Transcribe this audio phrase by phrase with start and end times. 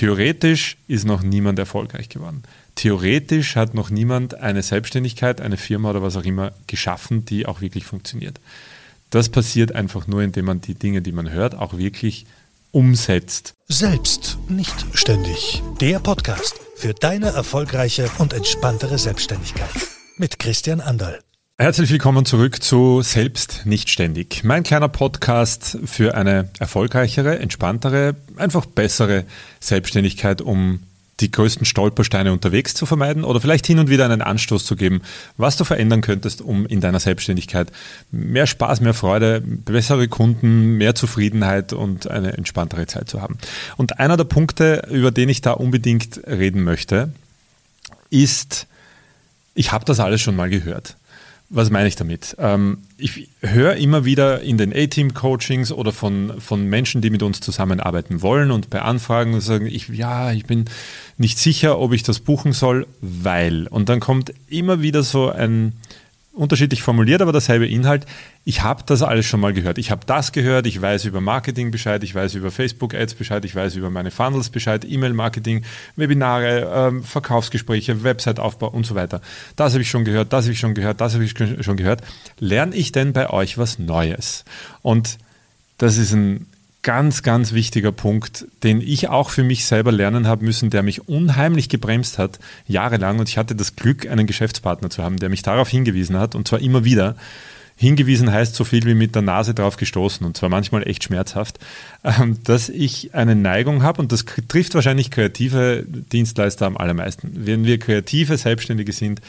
[0.00, 2.42] Theoretisch ist noch niemand erfolgreich geworden.
[2.74, 7.60] Theoretisch hat noch niemand eine Selbstständigkeit, eine Firma oder was auch immer geschaffen, die auch
[7.60, 8.40] wirklich funktioniert.
[9.10, 12.24] Das passiert einfach nur, indem man die Dinge, die man hört, auch wirklich
[12.70, 13.52] umsetzt.
[13.68, 15.62] Selbst nicht ständig.
[15.82, 19.68] Der Podcast für deine erfolgreiche und entspanntere Selbstständigkeit
[20.16, 21.18] mit Christian Anderl.
[21.60, 24.44] Herzlich willkommen zurück zu Selbst nicht ständig.
[24.44, 29.26] Mein kleiner Podcast für eine erfolgreichere, entspanntere, einfach bessere
[29.60, 30.80] Selbstständigkeit, um
[31.20, 35.02] die größten Stolpersteine unterwegs zu vermeiden oder vielleicht hin und wieder einen Anstoß zu geben,
[35.36, 37.70] was du verändern könntest, um in deiner Selbstständigkeit
[38.10, 43.36] mehr Spaß, mehr Freude, bessere Kunden, mehr Zufriedenheit und eine entspanntere Zeit zu haben.
[43.76, 47.12] Und einer der Punkte, über den ich da unbedingt reden möchte,
[48.08, 48.66] ist,
[49.52, 50.96] ich habe das alles schon mal gehört.
[51.52, 52.36] Was meine ich damit?
[52.38, 57.40] Ähm, ich höre immer wieder in den A-Team-Coachings oder von, von Menschen, die mit uns
[57.40, 60.66] zusammenarbeiten wollen und bei Anfragen sagen, ich, ja, ich bin
[61.18, 63.66] nicht sicher, ob ich das buchen soll, weil.
[63.66, 65.72] Und dann kommt immer wieder so ein,
[66.40, 68.06] unterschiedlich formuliert, aber derselbe Inhalt.
[68.44, 69.76] Ich habe das alles schon mal gehört.
[69.76, 73.54] Ich habe das gehört, ich weiß über Marketing Bescheid, ich weiß über Facebook-Ads Bescheid, ich
[73.54, 75.64] weiß über meine Funnels Bescheid, E-Mail-Marketing,
[75.96, 79.20] Webinare, ähm, Verkaufsgespräche, Website-Aufbau und so weiter.
[79.56, 82.00] Das habe ich schon gehört, das habe ich schon gehört, das habe ich schon gehört.
[82.38, 84.46] Lerne ich denn bei euch was Neues?
[84.80, 85.18] Und
[85.76, 86.46] das ist ein
[86.82, 91.08] ganz, ganz wichtiger Punkt, den ich auch für mich selber lernen habe müssen, der mich
[91.08, 93.18] unheimlich gebremst hat, jahrelang.
[93.18, 96.48] Und ich hatte das Glück, einen Geschäftspartner zu haben, der mich darauf hingewiesen hat, und
[96.48, 97.16] zwar immer wieder.
[97.76, 101.58] Hingewiesen heißt so viel wie mit der Nase drauf gestoßen, und zwar manchmal echt schmerzhaft,
[102.04, 107.30] ähm, dass ich eine Neigung habe, und das trifft wahrscheinlich kreative Dienstleister am allermeisten.
[107.34, 109.22] Wenn wir kreative Selbstständige sind,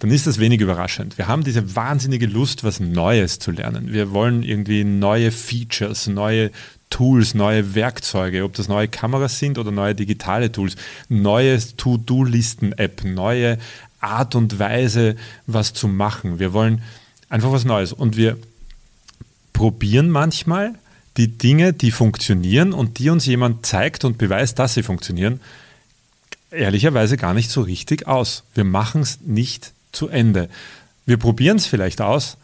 [0.00, 1.18] dann ist das wenig überraschend.
[1.18, 3.92] Wir haben diese wahnsinnige Lust, was Neues zu lernen.
[3.92, 6.50] Wir wollen irgendwie neue Features, neue
[6.88, 10.76] Tools, neue Werkzeuge, ob das neue Kameras sind oder neue digitale Tools,
[11.10, 13.58] neue To-Do-Listen-App, neue
[14.00, 16.38] Art und Weise, was zu machen.
[16.38, 16.82] Wir wollen
[17.28, 17.92] einfach was Neues.
[17.92, 18.38] Und wir
[19.52, 20.74] probieren manchmal
[21.18, 25.40] die Dinge, die funktionieren und die uns jemand zeigt und beweist, dass sie funktionieren,
[26.50, 28.44] ehrlicherweise gar nicht so richtig aus.
[28.54, 30.48] Wir machen es nicht zu Ende.
[31.06, 32.36] Wir probieren es vielleicht aus,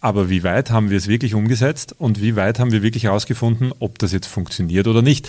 [0.00, 3.72] aber wie weit haben wir es wirklich umgesetzt und wie weit haben wir wirklich herausgefunden,
[3.78, 5.28] ob das jetzt funktioniert oder nicht?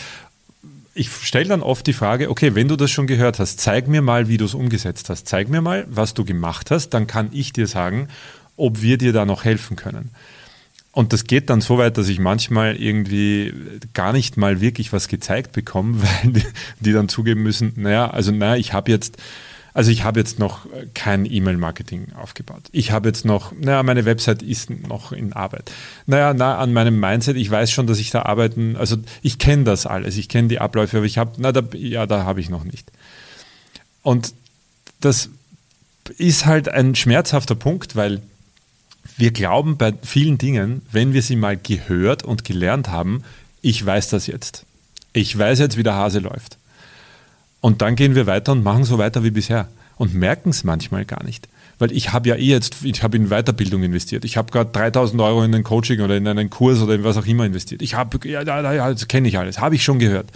[0.96, 4.02] Ich stelle dann oft die Frage, okay, wenn du das schon gehört hast, zeig mir
[4.02, 5.28] mal, wie du es umgesetzt hast.
[5.28, 8.10] Zeig mir mal, was du gemacht hast, dann kann ich dir sagen,
[8.58, 10.12] ob wir dir da noch helfen können.
[10.92, 13.52] Und das geht dann so weit, dass ich manchmal irgendwie
[13.94, 16.44] gar nicht mal wirklich was gezeigt bekomme, weil
[16.80, 19.18] die, dann zugeben müssen, naja, also naja, ich habe jetzt
[19.74, 22.64] also ich habe jetzt noch kein E-Mail-Marketing aufgebaut.
[22.72, 25.72] Ich habe jetzt noch, naja, meine Website ist noch in Arbeit.
[26.06, 29.64] Naja, na, an meinem Mindset, ich weiß schon, dass ich da arbeiten, also ich kenne
[29.64, 32.50] das alles, ich kenne die Abläufe, aber ich habe, na, da, ja, da habe ich
[32.50, 32.92] noch nicht.
[34.04, 34.34] Und
[35.00, 35.30] das
[36.18, 38.22] ist halt ein schmerzhafter Punkt, weil
[39.18, 43.24] wir glauben bei vielen Dingen, wenn wir sie mal gehört und gelernt haben,
[43.62, 44.66] ich weiß das jetzt.
[45.14, 46.58] Ich weiß jetzt, wie der Hase läuft.
[47.64, 51.06] Und dann gehen wir weiter und machen so weiter wie bisher und merken es manchmal
[51.06, 51.48] gar nicht.
[51.80, 54.26] Weil ich habe ja eh jetzt, ich habe in Weiterbildung investiert.
[54.26, 57.16] Ich habe gerade 3000 Euro in ein Coaching oder in einen Kurs oder in was
[57.16, 57.82] auch immer investiert.
[57.82, 60.30] Ich habe, ja, ja, ja, das kenne ich alles, habe ich schon gehört.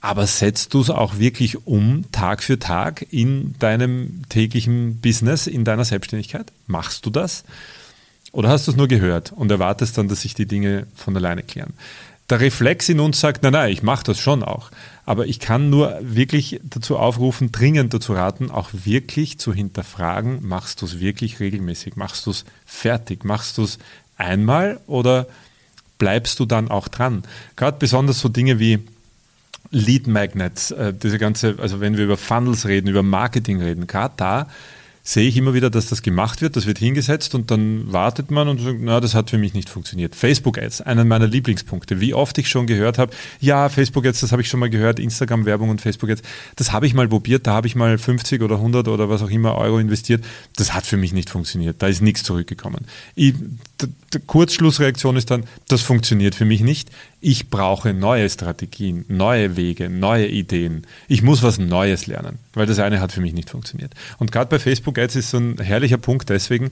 [0.00, 5.66] Aber setzt du es auch wirklich um, Tag für Tag in deinem täglichen Business, in
[5.66, 6.50] deiner Selbstständigkeit?
[6.66, 7.44] Machst du das?
[8.32, 11.42] Oder hast du es nur gehört und erwartest dann, dass sich die Dinge von alleine
[11.42, 11.74] klären?
[12.30, 14.70] Der Reflex in uns sagt, nein, nein, ich mache das schon auch.
[15.04, 20.80] Aber ich kann nur wirklich dazu aufrufen, dringend dazu raten, auch wirklich zu hinterfragen, machst
[20.80, 21.96] du es wirklich regelmäßig?
[21.96, 23.24] Machst du es fertig?
[23.24, 23.78] Machst du es
[24.16, 25.26] einmal oder
[25.98, 27.24] bleibst du dann auch dran?
[27.56, 28.78] Gerade besonders so Dinge wie
[29.72, 34.14] Lead Magnets, äh, diese ganze, also wenn wir über Funnels reden, über Marketing reden, gerade
[34.16, 34.46] da
[35.02, 38.48] sehe ich immer wieder, dass das gemacht wird, das wird hingesetzt und dann wartet man
[38.48, 40.14] und sagt, na, das hat für mich nicht funktioniert.
[40.14, 42.00] Facebook-Ads, einer meiner Lieblingspunkte.
[42.00, 45.70] Wie oft ich schon gehört habe, ja, Facebook-Ads, das habe ich schon mal gehört, Instagram-Werbung
[45.70, 46.22] und Facebook-Ads,
[46.56, 49.30] das habe ich mal probiert, da habe ich mal 50 oder 100 oder was auch
[49.30, 50.24] immer Euro investiert.
[50.56, 52.86] Das hat für mich nicht funktioniert, da ist nichts zurückgekommen.
[53.14, 53.34] Ich,
[53.82, 56.90] die Kurzschlussreaktion ist dann, das funktioniert für mich nicht.
[57.20, 60.86] Ich brauche neue Strategien, neue Wege, neue Ideen.
[61.08, 63.92] Ich muss was Neues lernen, weil das eine hat für mich nicht funktioniert.
[64.18, 66.70] Und gerade bei Facebook Ads ist so ein herrlicher Punkt deswegen,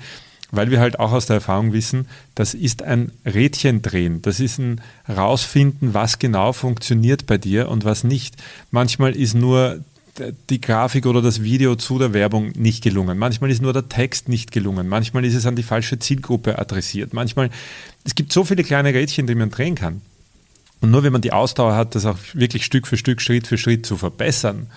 [0.51, 4.23] weil wir halt auch aus der Erfahrung wissen, das ist ein Rädchen drehen.
[4.23, 8.37] Das ist ein Rausfinden, was genau funktioniert bei dir und was nicht.
[8.71, 9.81] Manchmal ist nur
[10.51, 13.19] die Grafik oder das Video zu der Werbung nicht gelungen.
[13.19, 14.89] Manchmal ist nur der Text nicht gelungen.
[14.89, 17.13] Manchmal ist es an die falsche Zielgruppe adressiert.
[17.13, 17.51] Manchmal,
[18.05, 20.01] es gibt so viele kleine Rädchen, die man drehen kann.
[20.81, 23.59] Und nur wenn man die Ausdauer hat, das auch wirklich Stück für Stück, Schritt für
[23.59, 24.69] Schritt zu verbessern,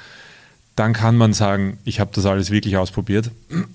[0.75, 3.31] dann kann man sagen, ich habe das alles wirklich ausprobiert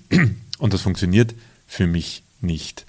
[0.57, 1.35] und das funktioniert
[1.67, 2.85] für mich nicht.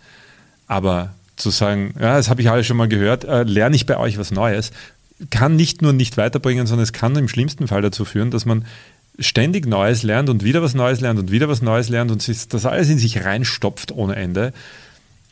[0.66, 3.96] Aber zu sagen, ja, das habe ich alles schon mal gehört, äh, lerne ich bei
[3.96, 4.72] euch was Neues,
[5.30, 8.64] kann nicht nur nicht weiterbringen, sondern es kann im schlimmsten Fall dazu führen, dass man
[9.18, 12.66] ständig Neues lernt und wieder was Neues lernt und wieder was Neues lernt und das
[12.66, 14.52] alles in sich reinstopft ohne Ende.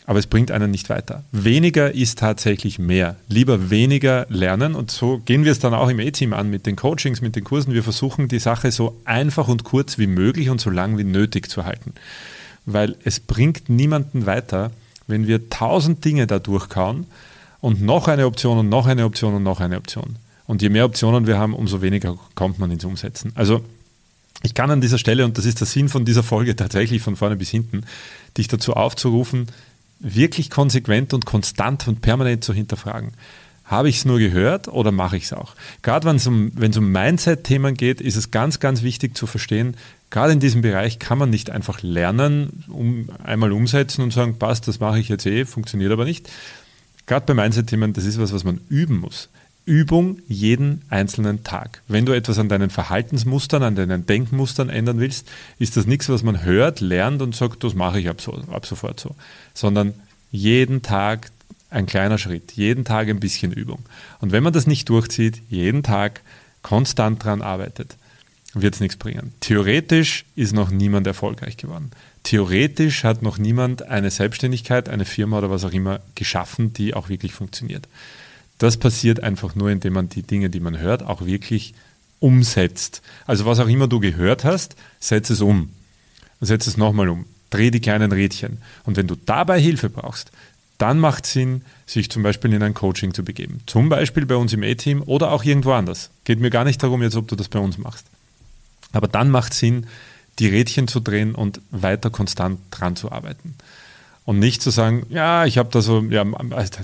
[0.08, 1.24] Aber es bringt einen nicht weiter.
[1.32, 3.16] Weniger ist tatsächlich mehr.
[3.28, 6.76] Lieber weniger lernen und so gehen wir es dann auch im E-Team an mit den
[6.76, 7.74] Coachings, mit den Kursen.
[7.74, 11.50] Wir versuchen die Sache so einfach und kurz wie möglich und so lang wie nötig
[11.50, 11.92] zu halten.
[12.66, 14.70] Weil es bringt niemanden weiter,
[15.08, 17.06] wenn wir tausend Dinge da durchkauen
[17.60, 20.16] und noch eine Option und noch eine Option und noch eine Option.
[20.46, 23.32] Und je mehr Optionen wir haben, umso weniger kommt man ins Umsetzen.
[23.34, 23.62] Also
[24.42, 27.16] ich kann an dieser Stelle, und das ist der Sinn von dieser Folge tatsächlich von
[27.16, 27.82] vorne bis hinten,
[28.36, 29.46] dich dazu aufzurufen,
[29.98, 33.12] wirklich konsequent und konstant und permanent zu hinterfragen.
[33.64, 35.54] Habe ich es nur gehört oder mache ich es auch?
[35.82, 39.76] Gerade wenn es um, um Mindset-Themen geht, ist es ganz, ganz wichtig zu verstehen,
[40.10, 44.68] gerade in diesem Bereich kann man nicht einfach lernen, um einmal umsetzen und sagen, passt,
[44.68, 46.30] das mache ich jetzt eh, funktioniert aber nicht.
[47.06, 49.28] Gerade bei Mindset-Themen, das ist was, was man üben muss.
[49.64, 51.82] Übung jeden einzelnen Tag.
[51.88, 56.22] Wenn du etwas an deinen Verhaltensmustern, an deinen Denkmustern ändern willst, ist das nichts, was
[56.22, 59.16] man hört, lernt und sagt, das mache ich ab, so, ab sofort so,
[59.54, 59.94] sondern
[60.30, 61.30] jeden Tag
[61.68, 63.80] ein kleiner Schritt, jeden Tag ein bisschen Übung.
[64.20, 66.20] Und wenn man das nicht durchzieht, jeden Tag
[66.62, 67.96] konstant daran arbeitet,
[68.62, 69.32] wird es nichts bringen.
[69.40, 71.90] Theoretisch ist noch niemand erfolgreich geworden.
[72.22, 77.08] Theoretisch hat noch niemand eine Selbstständigkeit, eine Firma oder was auch immer geschaffen, die auch
[77.08, 77.88] wirklich funktioniert.
[78.58, 81.74] Das passiert einfach nur, indem man die Dinge, die man hört, auch wirklich
[82.20, 83.02] umsetzt.
[83.26, 85.70] Also was auch immer du gehört hast, setz es um.
[86.40, 87.26] Setz es nochmal um.
[87.50, 88.58] Dreh die kleinen Rädchen.
[88.84, 90.32] Und wenn du dabei Hilfe brauchst,
[90.78, 93.60] dann macht es Sinn, sich zum Beispiel in ein Coaching zu begeben.
[93.66, 96.10] Zum Beispiel bei uns im E-Team oder auch irgendwo anders.
[96.24, 98.06] Geht mir gar nicht darum jetzt, ob du das bei uns machst.
[98.96, 99.86] Aber dann macht es Sinn,
[100.38, 103.54] die Rädchen zu drehen und weiter konstant dran zu arbeiten.
[104.24, 106.24] Und nicht zu sagen, ja, ich habe da so, ja,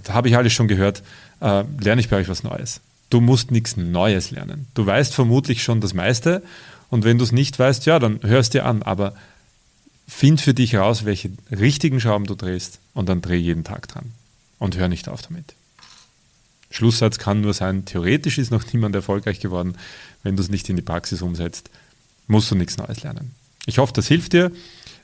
[0.09, 1.03] habe ich alles schon gehört,
[1.41, 2.81] äh, lerne ich bei euch was Neues.
[3.11, 4.69] Du musst nichts Neues lernen.
[4.75, 6.43] Du weißt vermutlich schon das meiste
[6.89, 9.15] und wenn du es nicht weißt, ja, dann hörst dir an, aber
[10.07, 14.13] find für dich raus, welche richtigen Schrauben du drehst und dann dreh jeden Tag dran
[14.59, 15.55] und hör nicht auf damit.
[16.71, 19.77] Schlusssatz kann nur sein, theoretisch ist noch niemand erfolgreich geworden.
[20.23, 21.71] Wenn du es nicht in die Praxis umsetzt,
[22.27, 23.33] musst du nichts Neues lernen.
[23.67, 24.51] Ich hoffe, das hilft dir.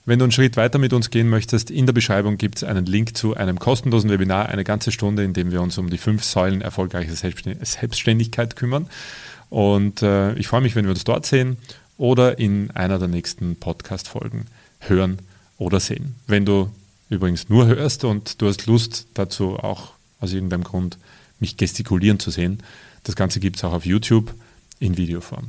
[0.04, 2.86] Wenn du einen Schritt weiter mit uns gehen möchtest, in der Beschreibung gibt es einen
[2.86, 6.24] Link zu einem kostenlosen Webinar, eine ganze Stunde, in dem wir uns um die fünf
[6.24, 8.88] Säulen erfolgreicher Selbstständigkeit kümmern.
[9.50, 11.58] Und äh, ich freue mich, wenn wir uns dort sehen
[11.98, 14.46] oder in einer der nächsten Podcast-Folgen
[14.80, 15.18] hören
[15.58, 16.14] oder sehen.
[16.26, 16.70] Wenn du
[17.10, 20.96] übrigens nur hörst und du hast Lust dazu auch aus irgendeinem Grund
[21.38, 22.62] mich gestikulieren zu sehen,
[23.04, 24.34] das Ganze gibt es auch auf YouTube
[24.80, 25.48] in Videoform.